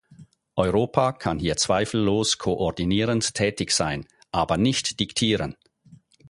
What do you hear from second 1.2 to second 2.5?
hier zweifellos